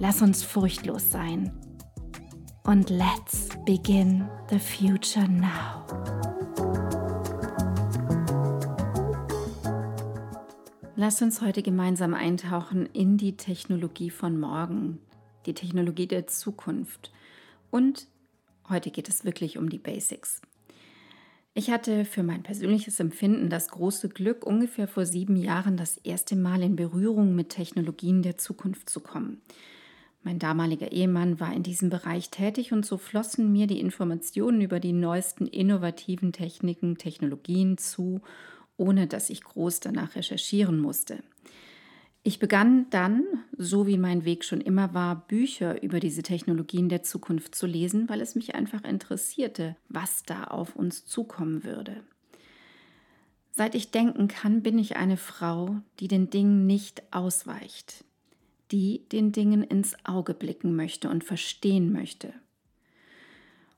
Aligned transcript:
Lass 0.00 0.22
uns 0.22 0.42
furchtlos 0.42 1.10
sein. 1.12 1.52
Und 2.64 2.90
let's 2.90 3.48
begin 3.64 4.28
the 4.50 4.58
future 4.58 5.28
now. 5.28 5.84
Lass 10.96 11.22
uns 11.22 11.40
heute 11.40 11.62
gemeinsam 11.62 12.12
eintauchen 12.12 12.86
in 12.86 13.18
die 13.18 13.36
Technologie 13.36 14.10
von 14.10 14.38
morgen, 14.38 14.98
die 15.46 15.54
Technologie 15.54 16.08
der 16.08 16.26
Zukunft. 16.26 17.12
Und 17.70 18.08
heute 18.68 18.90
geht 18.90 19.08
es 19.08 19.24
wirklich 19.24 19.58
um 19.58 19.68
die 19.68 19.78
Basics. 19.78 20.40
Ich 21.54 21.70
hatte 21.70 22.04
für 22.04 22.24
mein 22.24 22.42
persönliches 22.42 22.98
Empfinden 22.98 23.48
das 23.48 23.68
große 23.68 24.08
Glück, 24.08 24.44
ungefähr 24.44 24.88
vor 24.88 25.06
sieben 25.06 25.36
Jahren 25.36 25.76
das 25.76 25.98
erste 25.98 26.34
Mal 26.34 26.62
in 26.64 26.74
Berührung 26.74 27.36
mit 27.36 27.50
Technologien 27.50 28.22
der 28.22 28.38
Zukunft 28.38 28.90
zu 28.90 28.98
kommen. 28.98 29.40
Mein 30.24 30.38
damaliger 30.38 30.90
Ehemann 30.90 31.38
war 31.38 31.52
in 31.52 31.62
diesem 31.62 31.90
Bereich 31.90 32.30
tätig 32.30 32.72
und 32.72 32.86
so 32.86 32.96
flossen 32.96 33.52
mir 33.52 33.66
die 33.66 33.78
Informationen 33.78 34.62
über 34.62 34.80
die 34.80 34.94
neuesten 34.94 35.46
innovativen 35.46 36.32
Techniken, 36.32 36.96
Technologien 36.96 37.76
zu, 37.76 38.22
ohne 38.78 39.06
dass 39.06 39.28
ich 39.28 39.44
groß 39.44 39.80
danach 39.80 40.16
recherchieren 40.16 40.80
musste. 40.80 41.22
Ich 42.22 42.38
begann 42.38 42.88
dann, 42.88 43.22
so 43.58 43.86
wie 43.86 43.98
mein 43.98 44.24
Weg 44.24 44.46
schon 44.46 44.62
immer 44.62 44.94
war, 44.94 45.26
Bücher 45.28 45.82
über 45.82 46.00
diese 46.00 46.22
Technologien 46.22 46.88
der 46.88 47.02
Zukunft 47.02 47.54
zu 47.54 47.66
lesen, 47.66 48.08
weil 48.08 48.22
es 48.22 48.34
mich 48.34 48.54
einfach 48.54 48.82
interessierte, 48.84 49.76
was 49.90 50.22
da 50.22 50.44
auf 50.44 50.74
uns 50.74 51.04
zukommen 51.04 51.64
würde. 51.64 52.02
Seit 53.52 53.74
ich 53.74 53.90
denken 53.90 54.28
kann, 54.28 54.62
bin 54.62 54.78
ich 54.78 54.96
eine 54.96 55.18
Frau, 55.18 55.76
die 56.00 56.08
den 56.08 56.30
Dingen 56.30 56.66
nicht 56.66 57.02
ausweicht, 57.12 58.06
die 58.70 59.06
den 59.10 59.32
Dingen 59.32 59.62
ins 59.62 59.96
Auge 60.04 60.34
blicken 60.34 60.74
möchte 60.74 61.08
und 61.08 61.24
verstehen 61.24 61.92
möchte. 61.92 62.32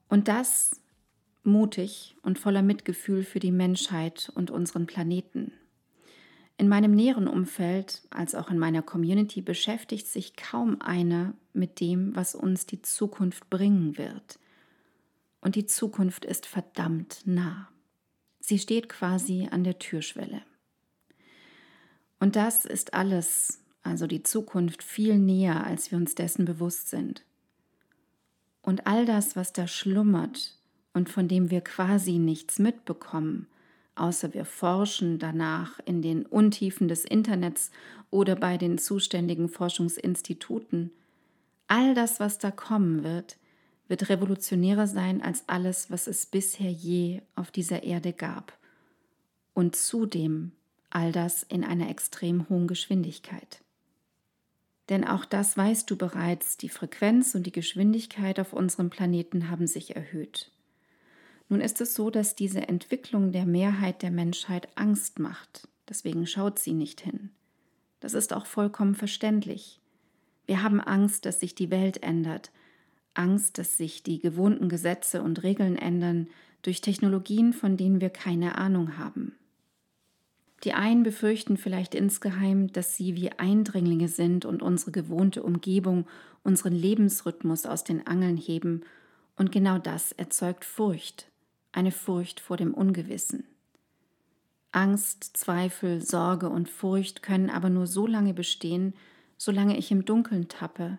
Und 0.08 0.28
das 0.28 0.80
mutig 1.42 2.16
und 2.22 2.38
voller 2.38 2.62
Mitgefühl 2.62 3.24
für 3.24 3.38
die 3.38 3.52
Menschheit 3.52 4.30
und 4.34 4.50
unseren 4.50 4.86
Planeten. 4.86 5.52
In 6.58 6.68
meinem 6.68 6.92
näheren 6.92 7.28
Umfeld 7.28 8.02
als 8.10 8.34
auch 8.34 8.50
in 8.50 8.58
meiner 8.58 8.82
Community 8.82 9.42
beschäftigt 9.42 10.06
sich 10.06 10.36
kaum 10.36 10.80
einer 10.80 11.34
mit 11.52 11.80
dem, 11.80 12.16
was 12.16 12.34
uns 12.34 12.66
die 12.66 12.82
Zukunft 12.82 13.50
bringen 13.50 13.98
wird. 13.98 14.38
Und 15.40 15.54
die 15.54 15.66
Zukunft 15.66 16.24
ist 16.24 16.46
verdammt 16.46 17.22
nah. 17.24 17.68
Sie 18.40 18.58
steht 18.58 18.88
quasi 18.88 19.48
an 19.50 19.64
der 19.64 19.78
Türschwelle. 19.78 20.42
Und 22.18 22.36
das 22.36 22.64
ist 22.64 22.94
alles, 22.94 23.62
also 23.86 24.06
die 24.06 24.22
Zukunft, 24.22 24.82
viel 24.82 25.18
näher, 25.18 25.64
als 25.64 25.90
wir 25.90 25.98
uns 25.98 26.14
dessen 26.14 26.44
bewusst 26.44 26.88
sind. 26.88 27.22
Und 28.62 28.86
all 28.86 29.06
das, 29.06 29.36
was 29.36 29.52
da 29.52 29.68
schlummert 29.68 30.58
und 30.92 31.08
von 31.08 31.28
dem 31.28 31.50
wir 31.50 31.60
quasi 31.60 32.18
nichts 32.18 32.58
mitbekommen, 32.58 33.46
außer 33.94 34.34
wir 34.34 34.44
forschen 34.44 35.18
danach 35.18 35.78
in 35.84 36.02
den 36.02 36.26
Untiefen 36.26 36.88
des 36.88 37.04
Internets 37.04 37.70
oder 38.10 38.34
bei 38.34 38.58
den 38.58 38.76
zuständigen 38.78 39.48
Forschungsinstituten, 39.48 40.90
all 41.68 41.94
das, 41.94 42.18
was 42.18 42.38
da 42.38 42.50
kommen 42.50 43.04
wird, 43.04 43.36
wird 43.88 44.08
revolutionärer 44.08 44.88
sein 44.88 45.22
als 45.22 45.44
alles, 45.48 45.90
was 45.90 46.08
es 46.08 46.26
bisher 46.26 46.70
je 46.70 47.22
auf 47.36 47.50
dieser 47.50 47.84
Erde 47.84 48.12
gab. 48.12 48.58
Und 49.54 49.76
zudem 49.76 50.52
all 50.90 51.12
das 51.12 51.44
in 51.44 51.64
einer 51.64 51.88
extrem 51.88 52.48
hohen 52.48 52.66
Geschwindigkeit. 52.66 53.60
Denn 54.88 55.04
auch 55.04 55.24
das 55.24 55.56
weißt 55.56 55.90
du 55.90 55.96
bereits, 55.96 56.56
die 56.56 56.68
Frequenz 56.68 57.34
und 57.34 57.44
die 57.44 57.52
Geschwindigkeit 57.52 58.38
auf 58.38 58.52
unserem 58.52 58.90
Planeten 58.90 59.50
haben 59.50 59.66
sich 59.66 59.96
erhöht. 59.96 60.52
Nun 61.48 61.60
ist 61.60 61.80
es 61.80 61.94
so, 61.94 62.10
dass 62.10 62.34
diese 62.34 62.68
Entwicklung 62.68 63.32
der 63.32 63.46
Mehrheit 63.46 64.02
der 64.02 64.10
Menschheit 64.10 64.68
Angst 64.76 65.18
macht. 65.18 65.68
Deswegen 65.88 66.26
schaut 66.26 66.58
sie 66.58 66.72
nicht 66.72 67.00
hin. 67.00 67.30
Das 68.00 68.14
ist 68.14 68.32
auch 68.32 68.46
vollkommen 68.46 68.94
verständlich. 68.94 69.80
Wir 70.46 70.62
haben 70.62 70.80
Angst, 70.80 71.24
dass 71.24 71.40
sich 71.40 71.54
die 71.54 71.70
Welt 71.70 72.02
ändert, 72.02 72.52
Angst, 73.14 73.58
dass 73.58 73.76
sich 73.76 74.02
die 74.02 74.20
gewohnten 74.20 74.68
Gesetze 74.68 75.22
und 75.22 75.42
Regeln 75.42 75.76
ändern 75.76 76.28
durch 76.62 76.80
Technologien, 76.80 77.52
von 77.52 77.76
denen 77.76 78.00
wir 78.00 78.10
keine 78.10 78.56
Ahnung 78.56 78.98
haben. 78.98 79.34
Die 80.64 80.72
einen 80.72 81.02
befürchten 81.02 81.56
vielleicht 81.56 81.94
insgeheim, 81.94 82.72
dass 82.72 82.96
sie 82.96 83.14
wie 83.14 83.30
Eindringlinge 83.32 84.08
sind 84.08 84.44
und 84.44 84.62
unsere 84.62 84.90
gewohnte 84.90 85.42
Umgebung, 85.42 86.06
unseren 86.42 86.74
Lebensrhythmus 86.74 87.66
aus 87.66 87.84
den 87.84 88.06
Angeln 88.06 88.36
heben, 88.36 88.82
und 89.36 89.52
genau 89.52 89.78
das 89.78 90.12
erzeugt 90.12 90.64
Furcht, 90.64 91.30
eine 91.72 91.92
Furcht 91.92 92.40
vor 92.40 92.56
dem 92.56 92.72
Ungewissen. 92.72 93.44
Angst, 94.72 95.36
Zweifel, 95.36 96.00
Sorge 96.00 96.48
und 96.48 96.68
Furcht 96.68 97.22
können 97.22 97.50
aber 97.50 97.68
nur 97.68 97.86
so 97.86 98.06
lange 98.06 98.32
bestehen, 98.32 98.94
solange 99.36 99.76
ich 99.76 99.90
im 99.90 100.04
Dunkeln 100.04 100.48
tappe, 100.48 100.98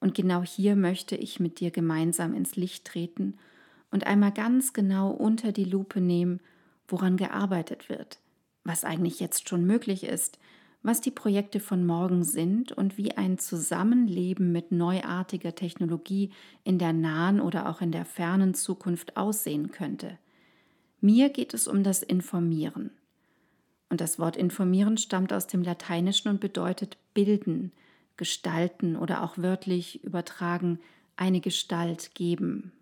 und 0.00 0.14
genau 0.14 0.42
hier 0.42 0.76
möchte 0.76 1.16
ich 1.16 1.40
mit 1.40 1.60
dir 1.60 1.70
gemeinsam 1.70 2.34
ins 2.34 2.56
Licht 2.56 2.86
treten 2.86 3.38
und 3.90 4.06
einmal 4.06 4.32
ganz 4.32 4.74
genau 4.74 5.10
unter 5.10 5.52
die 5.52 5.64
Lupe 5.64 6.00
nehmen, 6.00 6.40
woran 6.88 7.16
gearbeitet 7.16 7.88
wird, 7.88 8.18
was 8.64 8.84
eigentlich 8.84 9.20
jetzt 9.20 9.48
schon 9.48 9.64
möglich 9.64 10.04
ist, 10.04 10.38
was 10.82 11.00
die 11.00 11.10
Projekte 11.10 11.60
von 11.60 11.86
morgen 11.86 12.24
sind 12.24 12.72
und 12.72 12.98
wie 12.98 13.12
ein 13.12 13.38
Zusammenleben 13.38 14.52
mit 14.52 14.70
neuartiger 14.70 15.54
Technologie 15.54 16.30
in 16.62 16.78
der 16.78 16.92
nahen 16.92 17.40
oder 17.40 17.68
auch 17.68 17.80
in 17.80 17.90
der 17.90 18.04
fernen 18.04 18.52
Zukunft 18.52 19.16
aussehen 19.16 19.70
könnte. 19.70 20.18
Mir 21.00 21.30
geht 21.30 21.54
es 21.54 21.68
um 21.68 21.82
das 21.82 22.02
Informieren. 22.02 22.90
Und 23.88 24.00
das 24.00 24.18
Wort 24.18 24.36
informieren 24.36 24.98
stammt 24.98 25.32
aus 25.32 25.46
dem 25.46 25.62
Lateinischen 25.62 26.28
und 26.28 26.40
bedeutet 26.40 26.98
bilden, 27.14 27.72
gestalten 28.16 28.96
oder 28.96 29.22
auch 29.22 29.38
wörtlich 29.38 30.04
übertragen 30.04 30.80
eine 31.16 31.40
Gestalt 31.40 32.14
geben. 32.14 32.72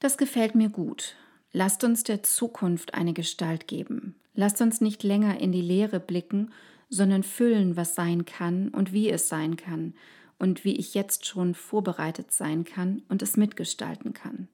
Das 0.00 0.18
gefällt 0.18 0.54
mir 0.54 0.68
gut. 0.68 1.16
Lasst 1.52 1.84
uns 1.84 2.04
der 2.04 2.22
Zukunft 2.22 2.94
eine 2.94 3.12
Gestalt 3.12 3.68
geben. 3.68 4.14
Lasst 4.38 4.60
uns 4.60 4.80
nicht 4.80 5.02
länger 5.02 5.40
in 5.40 5.50
die 5.50 5.60
Leere 5.60 5.98
blicken, 5.98 6.52
sondern 6.88 7.24
füllen, 7.24 7.76
was 7.76 7.96
sein 7.96 8.24
kann 8.24 8.68
und 8.68 8.92
wie 8.92 9.10
es 9.10 9.28
sein 9.28 9.56
kann 9.56 9.94
und 10.38 10.64
wie 10.64 10.76
ich 10.76 10.94
jetzt 10.94 11.26
schon 11.26 11.56
vorbereitet 11.56 12.30
sein 12.30 12.62
kann 12.62 13.02
und 13.08 13.20
es 13.20 13.36
mitgestalten 13.36 14.12
kann. 14.12 14.46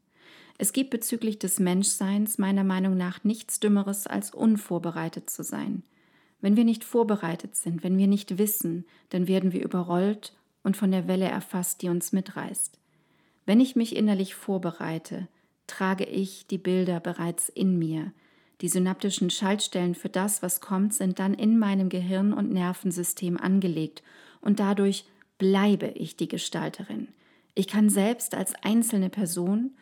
Es 0.57 0.73
gibt 0.73 0.89
bezüglich 0.89 1.39
des 1.39 1.61
Menschseins 1.61 2.39
meiner 2.39 2.65
Meinung 2.65 2.97
nach 2.97 3.25
nichts 3.25 3.61
Dümmeres 3.61 4.07
als 4.07 4.33
unvorbereitet 4.33 5.29
zu 5.29 5.45
sein. 5.45 5.83
Wenn 6.41 6.57
wir 6.57 6.65
nicht 6.65 6.83
vorbereitet 6.83 7.55
sind, 7.55 7.85
wenn 7.85 7.99
wir 7.99 8.07
nicht 8.07 8.39
wissen, 8.39 8.87
dann 9.11 9.29
werden 9.29 9.53
wir 9.53 9.63
überrollt 9.63 10.33
und 10.63 10.79
von 10.79 10.93
der 10.93 11.09
Welle 11.09 11.27
erfasst, 11.27 11.83
die 11.83 11.91
uns 11.91 12.11
mitreißt. 12.11 12.79
Wenn 13.45 13.61
ich 13.61 13.77
mich 13.77 13.95
innerlich 13.95 14.35
vorbereite, 14.35 15.29
trage 15.67 16.05
ich 16.05 16.47
die 16.47 16.57
Bilder 16.57 17.01
bereits 17.01 17.51
in 17.51 17.79
mir, 17.79 18.15
die 18.61 18.69
synaptischen 18.69 19.31
Schaltstellen 19.31 19.95
für 19.95 20.09
das, 20.09 20.43
was 20.43 20.61
kommt, 20.61 20.95
sind 20.95 21.19
dann 21.19 21.35
in 21.35 21.59
meinem 21.59 21.89
Gehirn 21.89 22.33
und 22.33 22.53
Nervensystem 22.53 23.37
angelegt 23.37 24.03
und 24.41 24.61
dadurch 24.61 25.05
bleibe 25.39 25.89
ich 25.89 26.17
die 26.17 26.29
Gestalterin. 26.29 27.09
Ich 27.55 27.67
kann 27.67 27.91
selbst 27.91 28.35
als 28.35 28.55
einzelne 28.63 29.11
Person, 29.11 29.73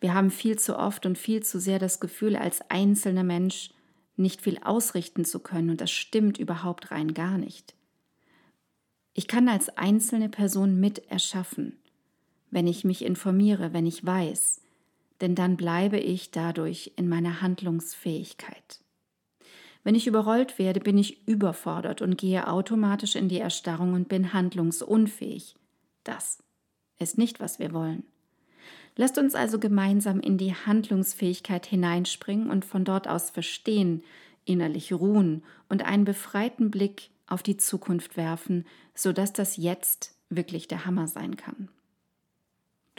wir 0.00 0.14
haben 0.14 0.30
viel 0.30 0.58
zu 0.58 0.78
oft 0.78 1.06
und 1.06 1.18
viel 1.18 1.42
zu 1.42 1.60
sehr 1.60 1.78
das 1.78 2.00
Gefühl, 2.00 2.36
als 2.36 2.62
einzelner 2.70 3.24
Mensch 3.24 3.70
nicht 4.16 4.42
viel 4.42 4.58
ausrichten 4.62 5.24
zu 5.24 5.40
können 5.40 5.70
und 5.70 5.80
das 5.80 5.90
stimmt 5.90 6.38
überhaupt 6.38 6.90
rein 6.90 7.14
gar 7.14 7.38
nicht. 7.38 7.74
Ich 9.12 9.26
kann 9.26 9.48
als 9.48 9.68
einzelne 9.76 10.28
Person 10.28 10.78
mit 10.78 11.10
erschaffen, 11.10 11.78
wenn 12.50 12.66
ich 12.66 12.84
mich 12.84 13.04
informiere, 13.04 13.72
wenn 13.72 13.86
ich 13.86 14.04
weiß, 14.04 14.60
denn 15.20 15.34
dann 15.34 15.56
bleibe 15.56 15.98
ich 15.98 16.30
dadurch 16.30 16.92
in 16.96 17.08
meiner 17.08 17.42
Handlungsfähigkeit. 17.42 18.80
Wenn 19.82 19.94
ich 19.94 20.06
überrollt 20.06 20.58
werde, 20.58 20.80
bin 20.80 20.98
ich 20.98 21.26
überfordert 21.26 22.02
und 22.02 22.18
gehe 22.18 22.48
automatisch 22.48 23.16
in 23.16 23.28
die 23.28 23.38
Erstarrung 23.38 23.94
und 23.94 24.08
bin 24.08 24.32
handlungsunfähig. 24.32 25.54
Das 26.04 26.42
ist 26.98 27.16
nicht, 27.16 27.40
was 27.40 27.58
wir 27.58 27.72
wollen. 27.72 28.04
Lasst 28.96 29.16
uns 29.16 29.34
also 29.34 29.58
gemeinsam 29.58 30.20
in 30.20 30.36
die 30.36 30.54
Handlungsfähigkeit 30.54 31.64
hineinspringen 31.64 32.50
und 32.50 32.64
von 32.64 32.84
dort 32.84 33.08
aus 33.08 33.30
verstehen, 33.30 34.02
innerlich 34.44 34.92
ruhen 34.92 35.42
und 35.68 35.84
einen 35.84 36.04
befreiten 36.04 36.70
Blick 36.70 37.10
auf 37.26 37.42
die 37.42 37.56
Zukunft 37.56 38.16
werfen, 38.16 38.66
sodass 38.94 39.32
das 39.32 39.56
Jetzt 39.56 40.14
wirklich 40.28 40.68
der 40.68 40.84
Hammer 40.84 41.06
sein 41.06 41.36
kann. 41.36 41.68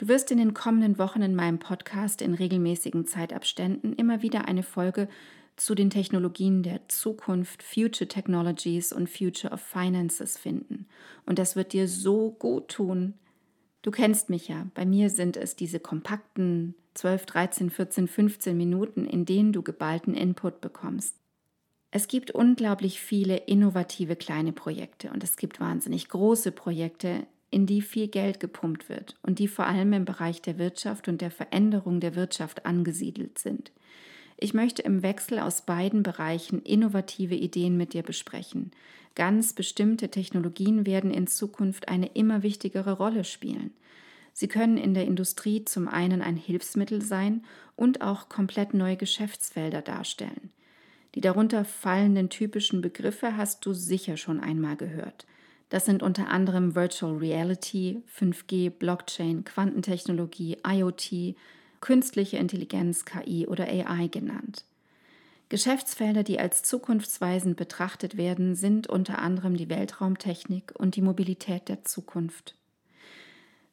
Du 0.02 0.08
wirst 0.08 0.32
in 0.32 0.38
den 0.38 0.52
kommenden 0.52 0.98
Wochen 0.98 1.22
in 1.22 1.36
meinem 1.36 1.60
Podcast 1.60 2.22
in 2.22 2.34
regelmäßigen 2.34 3.06
Zeitabständen 3.06 3.92
immer 3.92 4.20
wieder 4.20 4.48
eine 4.48 4.64
Folge 4.64 5.06
zu 5.54 5.76
den 5.76 5.90
Technologien 5.90 6.64
der 6.64 6.80
Zukunft, 6.88 7.62
Future 7.62 8.08
Technologies 8.08 8.92
und 8.92 9.08
Future 9.08 9.52
of 9.52 9.60
Finances 9.60 10.36
finden. 10.36 10.88
Und 11.24 11.38
das 11.38 11.54
wird 11.54 11.72
dir 11.72 11.86
so 11.86 12.32
gut 12.32 12.66
tun. 12.66 13.14
Du 13.82 13.92
kennst 13.92 14.28
mich 14.28 14.48
ja. 14.48 14.66
Bei 14.74 14.84
mir 14.84 15.08
sind 15.08 15.36
es 15.36 15.54
diese 15.54 15.78
kompakten 15.78 16.74
12, 16.94 17.26
13, 17.26 17.70
14, 17.70 18.08
15 18.08 18.56
Minuten, 18.56 19.04
in 19.04 19.24
denen 19.24 19.52
du 19.52 19.62
geballten 19.62 20.14
Input 20.14 20.60
bekommst. 20.60 21.14
Es 21.92 22.08
gibt 22.08 22.32
unglaublich 22.32 23.00
viele 23.00 23.36
innovative 23.36 24.16
kleine 24.16 24.50
Projekte 24.50 25.12
und 25.12 25.22
es 25.22 25.36
gibt 25.36 25.60
wahnsinnig 25.60 26.08
große 26.08 26.50
Projekte, 26.50 27.24
in 27.52 27.66
die 27.66 27.82
viel 27.82 28.08
Geld 28.08 28.40
gepumpt 28.40 28.88
wird 28.88 29.16
und 29.22 29.38
die 29.38 29.46
vor 29.46 29.66
allem 29.66 29.92
im 29.92 30.04
Bereich 30.04 30.42
der 30.42 30.58
Wirtschaft 30.58 31.06
und 31.06 31.20
der 31.20 31.30
Veränderung 31.30 32.00
der 32.00 32.16
Wirtschaft 32.16 32.66
angesiedelt 32.66 33.38
sind. 33.38 33.70
Ich 34.38 34.54
möchte 34.54 34.82
im 34.82 35.02
Wechsel 35.02 35.38
aus 35.38 35.62
beiden 35.62 36.02
Bereichen 36.02 36.62
innovative 36.62 37.34
Ideen 37.34 37.76
mit 37.76 37.92
dir 37.92 38.02
besprechen. 38.02 38.72
Ganz 39.14 39.52
bestimmte 39.52 40.08
Technologien 40.08 40.86
werden 40.86 41.12
in 41.12 41.26
Zukunft 41.26 41.88
eine 41.88 42.06
immer 42.06 42.42
wichtigere 42.42 42.92
Rolle 42.92 43.22
spielen. 43.22 43.72
Sie 44.32 44.48
können 44.48 44.78
in 44.78 44.94
der 44.94 45.04
Industrie 45.04 45.64
zum 45.66 45.88
einen 45.88 46.22
ein 46.22 46.36
Hilfsmittel 46.36 47.02
sein 47.02 47.44
und 47.76 48.00
auch 48.00 48.30
komplett 48.30 48.72
neue 48.72 48.96
Geschäftsfelder 48.96 49.82
darstellen. 49.82 50.50
Die 51.14 51.20
darunter 51.20 51.66
fallenden 51.66 52.30
typischen 52.30 52.80
Begriffe 52.80 53.36
hast 53.36 53.66
du 53.66 53.74
sicher 53.74 54.16
schon 54.16 54.40
einmal 54.40 54.76
gehört. 54.76 55.26
Das 55.72 55.86
sind 55.86 56.02
unter 56.02 56.28
anderem 56.28 56.74
Virtual 56.74 57.16
Reality, 57.16 58.02
5G, 58.06 58.68
Blockchain, 58.68 59.42
Quantentechnologie, 59.42 60.58
IoT, 60.68 61.34
künstliche 61.80 62.36
Intelligenz, 62.36 63.06
KI 63.06 63.46
oder 63.46 63.64
AI 63.64 64.08
genannt. 64.08 64.66
Geschäftsfelder, 65.48 66.24
die 66.24 66.38
als 66.38 66.62
zukunftsweisend 66.62 67.56
betrachtet 67.56 68.18
werden, 68.18 68.54
sind 68.54 68.86
unter 68.86 69.20
anderem 69.20 69.56
die 69.56 69.70
Weltraumtechnik 69.70 70.74
und 70.76 70.94
die 70.96 71.00
Mobilität 71.00 71.70
der 71.70 71.84
Zukunft. 71.84 72.54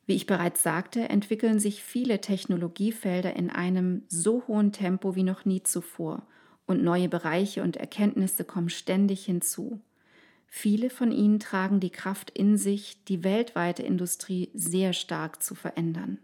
Wie 0.06 0.16
ich 0.16 0.26
bereits 0.26 0.64
sagte, 0.64 1.10
entwickeln 1.10 1.60
sich 1.60 1.84
viele 1.84 2.22
Technologiefelder 2.22 3.36
in 3.36 3.50
einem 3.50 4.04
so 4.08 4.48
hohen 4.48 4.72
Tempo 4.72 5.18
wie 5.18 5.24
noch 5.24 5.44
nie 5.44 5.64
zuvor 5.64 6.26
und 6.66 6.82
neue 6.82 7.10
Bereiche 7.10 7.62
und 7.62 7.76
Erkenntnisse 7.76 8.46
kommen 8.46 8.70
ständig 8.70 9.26
hinzu. 9.26 9.82
Viele 10.50 10.90
von 10.90 11.12
ihnen 11.12 11.40
tragen 11.40 11.80
die 11.80 11.92
Kraft 11.92 12.32
in 12.32 12.58
sich, 12.58 13.04
die 13.06 13.24
weltweite 13.24 13.84
Industrie 13.84 14.50
sehr 14.54 14.94
stark 14.94 15.44
zu 15.44 15.56
verändern. 15.56 16.20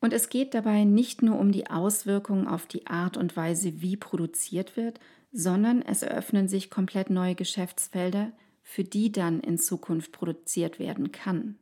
Und 0.00 0.12
es 0.12 0.28
geht 0.28 0.54
dabei 0.54 0.84
nicht 0.84 1.22
nur 1.22 1.38
um 1.38 1.52
die 1.52 1.68
Auswirkungen 1.68 2.46
auf 2.46 2.66
die 2.66 2.86
Art 2.86 3.16
und 3.16 3.36
Weise, 3.36 3.80
wie 3.80 3.96
produziert 3.96 4.76
wird, 4.76 5.00
sondern 5.32 5.82
es 5.82 6.02
eröffnen 6.02 6.48
sich 6.48 6.70
komplett 6.70 7.10
neue 7.10 7.34
Geschäftsfelder, 7.34 8.32
für 8.62 8.84
die 8.84 9.10
dann 9.10 9.40
in 9.40 9.58
Zukunft 9.58 10.12
produziert 10.12 10.78
werden 10.78 11.12
kann. 11.12 11.56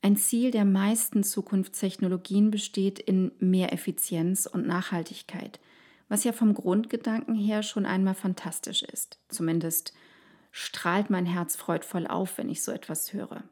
Ein 0.00 0.16
Ziel 0.16 0.50
der 0.50 0.64
meisten 0.64 1.22
Zukunftstechnologien 1.22 2.50
besteht 2.50 2.98
in 2.98 3.30
mehr 3.38 3.72
Effizienz 3.72 4.46
und 4.46 4.66
Nachhaltigkeit– 4.66 5.60
was 6.12 6.24
ja 6.24 6.32
vom 6.32 6.52
Grundgedanken 6.52 7.34
her 7.34 7.62
schon 7.62 7.86
einmal 7.86 8.14
fantastisch 8.14 8.82
ist. 8.82 9.18
Zumindest 9.28 9.94
strahlt 10.52 11.10
mein 11.10 11.26
Herz 11.26 11.56
freudvoll 11.56 12.06
auf, 12.06 12.38
wenn 12.38 12.48
ich 12.48 12.62
so 12.62 12.70
etwas 12.70 13.12
höre. 13.12 13.42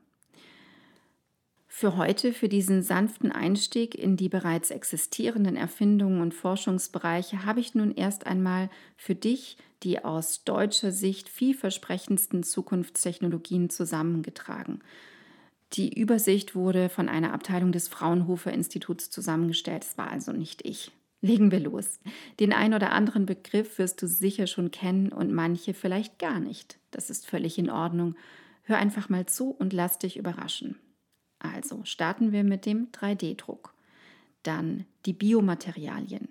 Für 1.67 1.97
heute, 1.97 2.33
für 2.33 2.49
diesen 2.49 2.83
sanften 2.83 3.33
Einstieg 3.33 3.95
in 3.95 4.17
die 4.17 4.29
bereits 4.29 4.71
existierenden 4.71 5.57
Erfindungen 5.57 6.21
und 6.21 6.35
Forschungsbereiche, 6.35 7.45
habe 7.45 7.61
ich 7.61 7.75
nun 7.75 7.93
erst 7.93 8.27
einmal 8.27 8.69
für 8.97 9.15
dich 9.15 9.57
die 9.83 10.05
aus 10.05 10.45
deutscher 10.45 10.93
Sicht 10.93 11.29
vielversprechendsten 11.31 12.43
Zukunftstechnologien 12.43 13.71
zusammengetragen. 13.71 14.81
Die 15.73 15.99
Übersicht 15.99 16.55
wurde 16.55 16.89
von 16.89 17.09
einer 17.09 17.33
Abteilung 17.33 17.73
des 17.73 17.89
Fraunhofer 17.89 18.53
Instituts 18.53 19.09
zusammengestellt. 19.09 19.85
Es 19.85 19.97
war 19.97 20.11
also 20.11 20.33
nicht 20.33 20.67
ich. 20.67 20.93
Legen 21.23 21.51
wir 21.51 21.61
los. 21.61 22.01
Den 22.39 22.53
ein 22.53 22.73
oder 22.73 22.93
anderen 22.93 23.27
Begriff 23.27 23.79
wirst 23.79 24.01
du 24.01 24.07
sicher 24.07 24.47
schon 24.47 24.71
kennen 24.71 25.13
und 25.13 25.33
manche 25.33 25.75
vielleicht 25.75 26.19
gar 26.19 26.41
nicht. 26.41 26.79
Das 26.91 27.11
ist 27.11 27.27
völlig 27.27 27.59
in 27.59 27.71
Ordnung. 27.71 28.15
Hör 28.63 28.79
einfach 28.79 29.09
mal 29.09 29.27
zu 29.27 29.51
und 29.51 29.73
lass 29.73 29.99
dich 29.99 30.17
überraschen. 30.17 30.77
Also 31.39 31.85
starten 31.85 32.33
wir 32.33 32.45
mit 32.45 32.65
dem 32.67 32.91
3D-Druck. 32.93 33.75
Dann 34.43 34.87
die 35.05 35.13
Biomaterialien, 35.13 36.29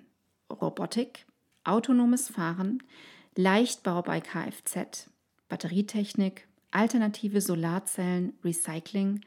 Robotik, 0.51 1.25
autonomes 1.63 2.30
Fahren, 2.30 2.81
Leichtbau 3.36 4.01
bei 4.01 4.21
Kfz, 4.21 5.09
Batterietechnik, 5.50 6.47
alternative 6.71 7.41
Solarzellen, 7.41 8.33
Recycling, 8.44 9.21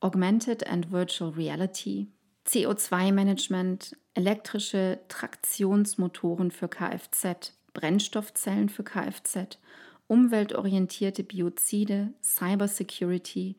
Augmented 0.00 0.66
and 0.66 0.90
Virtual 0.90 1.30
Reality, 1.30 2.08
CO2-Management, 2.46 3.96
elektrische 4.14 5.00
Traktionsmotoren 5.08 6.50
für 6.50 6.68
Kfz, 6.68 7.52
Brennstoffzellen 7.72 8.68
für 8.68 8.84
Kfz, 8.84 9.58
umweltorientierte 10.06 11.24
Biozide, 11.24 12.12
Cybersecurity, 12.22 13.56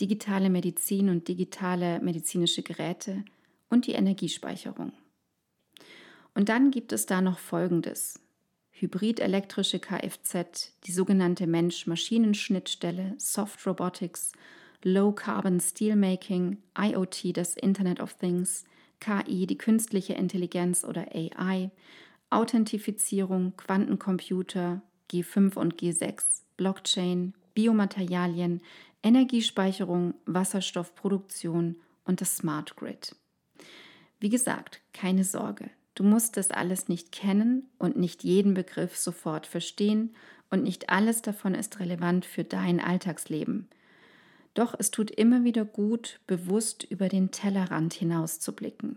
digitale 0.00 0.50
Medizin 0.50 1.08
und 1.08 1.28
digitale 1.28 2.00
medizinische 2.00 2.62
Geräte 2.62 3.24
und 3.68 3.86
die 3.86 3.92
Energiespeicherung. 3.92 4.92
Und 6.34 6.48
dann 6.48 6.70
gibt 6.70 6.92
es 6.92 7.06
da 7.06 7.20
noch 7.20 7.38
Folgendes. 7.38 8.20
Hybrid-elektrische 8.70 9.80
Kfz, 9.80 10.72
die 10.84 10.92
sogenannte 10.92 11.48
Mensch-Maschinen-Schnittstelle, 11.48 13.14
Soft 13.18 13.66
Robotics, 13.66 14.32
Low 14.82 15.12
Carbon 15.12 15.58
Steelmaking, 15.60 16.58
IoT, 16.78 17.36
das 17.36 17.56
Internet 17.56 18.00
of 18.00 18.14
Things, 18.14 18.64
KI, 19.00 19.46
die 19.46 19.58
künstliche 19.58 20.14
Intelligenz 20.14 20.84
oder 20.84 21.06
AI, 21.14 21.70
Authentifizierung, 22.30 23.54
Quantencomputer, 23.56 24.82
G5 25.10 25.56
und 25.56 25.80
G6, 25.80 26.42
Blockchain, 26.56 27.34
Biomaterialien, 27.54 28.60
Energiespeicherung, 29.02 30.14
Wasserstoffproduktion 30.26 31.76
und 32.04 32.20
das 32.20 32.36
Smart 32.36 32.76
Grid. 32.76 33.16
Wie 34.20 34.28
gesagt, 34.28 34.80
keine 34.92 35.24
Sorge, 35.24 35.70
du 35.94 36.04
musst 36.04 36.36
das 36.36 36.50
alles 36.50 36.88
nicht 36.88 37.12
kennen 37.12 37.68
und 37.78 37.96
nicht 37.96 38.22
jeden 38.24 38.54
Begriff 38.54 38.96
sofort 38.96 39.46
verstehen 39.46 40.14
und 40.50 40.62
nicht 40.62 40.90
alles 40.90 41.22
davon 41.22 41.54
ist 41.54 41.80
relevant 41.80 42.24
für 42.24 42.44
dein 42.44 42.80
Alltagsleben. 42.80 43.68
Doch 44.58 44.74
es 44.76 44.90
tut 44.90 45.12
immer 45.12 45.44
wieder 45.44 45.64
gut, 45.64 46.18
bewusst 46.26 46.82
über 46.82 47.08
den 47.08 47.30
Tellerrand 47.30 47.94
hinaus 47.94 48.40
zu 48.40 48.52
blicken, 48.56 48.96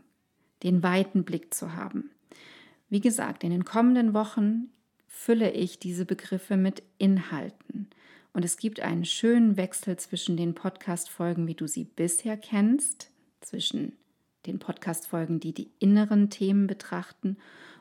den 0.63 0.81
weiten 0.81 1.23
Blick 1.23 1.53
zu 1.53 1.75
haben. 1.75 2.09
Wie 2.89 2.99
gesagt, 2.99 3.43
in 3.43 3.51
den 3.51 3.63
kommenden 3.63 4.15
Wochen 4.15 4.71
fülle 5.07 5.51
ich 5.51 5.77
diese 5.77 6.05
Begriffe 6.05 6.57
mit 6.57 6.81
Inhalten. 6.97 7.91
Und 8.33 8.43
es 8.43 8.57
gibt 8.57 8.79
einen 8.79 9.05
schönen 9.05 9.55
Wechsel 9.55 9.97
zwischen 9.97 10.35
den 10.35 10.55
Podcast-Folgen, 10.55 11.45
wie 11.45 11.53
du 11.53 11.67
sie 11.67 11.83
bisher 11.83 12.37
kennst, 12.37 13.11
zwischen 13.41 13.93
den 14.47 14.57
Podcast-Folgen, 14.57 15.39
die 15.39 15.53
die 15.53 15.69
inneren 15.77 16.31
Themen 16.31 16.65
betrachten, 16.65 17.37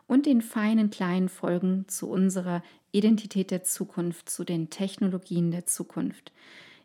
und 0.06 0.26
den 0.26 0.42
feinen 0.42 0.90
kleinen 0.90 1.30
Folgen 1.30 1.88
zu 1.88 2.10
unserer 2.10 2.62
Identität 2.92 3.50
der 3.50 3.64
Zukunft, 3.64 4.28
zu 4.28 4.44
den 4.44 4.68
Technologien 4.68 5.50
der 5.50 5.64
Zukunft 5.64 6.30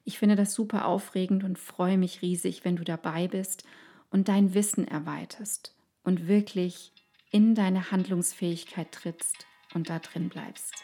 Ich 0.08 0.20
finde 0.20 0.36
das 0.36 0.54
super 0.54 0.86
aufregend 0.86 1.44
und 1.44 1.58
freue 1.58 1.98
mich 1.98 2.22
riesig, 2.22 2.64
wenn 2.64 2.76
du 2.76 2.84
dabei 2.84 3.28
bist 3.28 3.64
und 4.12 4.28
dein 4.28 4.54
Wissen 4.54 4.88
erweiterst 4.88 5.74
und 6.04 6.28
wirklich 6.28 6.94
in 7.32 7.56
deine 7.56 7.90
Handlungsfähigkeit 7.90 8.92
trittst 8.92 9.48
und 9.74 9.90
da 9.90 9.98
drin 9.98 10.30
bleibst. 10.30 10.76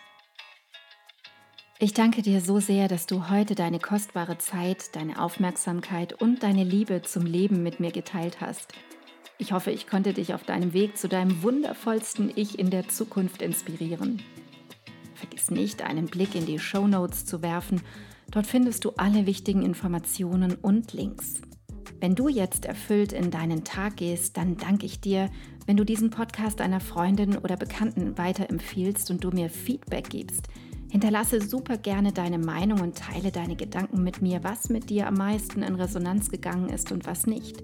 Ich 1.78 1.94
danke 1.94 2.24
dir 2.24 2.42
so 2.42 2.60
sehr, 2.60 2.88
dass 2.88 3.06
du 3.06 3.30
heute 3.30 3.54
deine 3.54 3.80
kostbare 3.80 4.40
Zeit, 4.40 4.96
deine 4.96 5.22
Aufmerksamkeit 5.22 6.14
und 6.14 6.42
deine 6.42 6.64
Liebe 6.64 7.04
zum 7.04 7.26
Leben 7.26 7.62
mit 7.62 7.80
mir 7.80 7.92
geteilt 7.92 8.42
hast. 8.42 8.74
Ich 9.38 9.52
hoffe, 9.52 9.72
ich 9.72 9.88
konnte 9.88 10.14
dich 10.14 10.34
auf 10.34 10.44
deinem 10.44 10.74
Weg 10.74 10.98
zu 10.98 11.08
deinem 11.08 11.44
wundervollsten 11.44 12.32
Ich 12.36 12.58
in 12.58 12.72
der 12.72 12.88
Zukunft 12.90 13.44
inspirieren. 13.44 14.22
Vergiss 15.14 15.52
nicht, 15.52 15.84
einen 15.84 16.08
Blick 16.08 16.34
in 16.34 16.48
die 16.48 16.60
Show 16.60 16.88
Notes 16.88 17.26
zu 17.26 17.44
werfen. 17.44 17.82
Dort 18.32 18.48
findest 18.48 18.86
du 18.86 18.92
alle 18.98 19.26
wichtigen 19.26 19.62
Informationen 19.62 20.56
und 20.56 20.94
Links. 20.94 21.42
Wenn 22.00 22.16
du 22.16 22.30
jetzt 22.30 22.66
erfüllt 22.66 23.14
in 23.14 23.30
deinen 23.30 23.64
Tag 23.64 23.98
gehst, 23.98 24.38
dann 24.38 24.58
danke 24.58 24.86
ich 24.86 25.02
dir, 25.02 25.30
wenn 25.68 25.78
du 25.78 25.84
diesen 25.84 26.10
Podcast 26.10 26.60
einer 26.62 26.80
Freundin 26.80 27.38
oder 27.38 27.58
Bekannten 27.58 28.18
weiterempfiehlst 28.18 29.12
und 29.12 29.24
du 29.24 29.30
mir 29.30 29.50
Feedback 29.50 30.10
gibst– 30.10 30.48
Hinterlasse 30.92 31.40
super 31.40 31.78
gerne 31.78 32.12
deine 32.12 32.38
Meinung 32.38 32.82
und 32.82 32.98
teile 32.98 33.32
deine 33.32 33.56
Gedanken 33.56 34.04
mit 34.04 34.22
mir, 34.22 34.44
was 34.44 34.68
mit 34.68 34.90
dir 34.90 35.08
am 35.08 35.14
meisten 35.14 35.64
in 35.64 35.76
Resonanz 35.76 36.30
gegangen 36.30 36.68
ist 36.68 36.92
und 36.92 37.06
was 37.06 37.26
nicht. 37.26 37.64